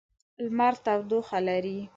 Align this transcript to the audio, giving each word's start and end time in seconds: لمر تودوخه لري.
لمر 0.43 0.73
تودوخه 0.83 1.37
لري. 1.47 1.79